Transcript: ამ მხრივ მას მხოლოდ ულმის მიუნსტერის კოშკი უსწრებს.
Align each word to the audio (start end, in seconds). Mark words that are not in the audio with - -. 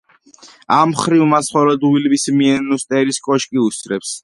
ამ 0.75 0.93
მხრივ 0.93 1.21
მას 1.33 1.51
მხოლოდ 1.51 1.85
ულმის 1.91 2.25
მიუნსტერის 2.41 3.23
კოშკი 3.29 3.65
უსწრებს. 3.69 4.19